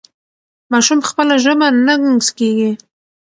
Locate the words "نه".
1.85-1.93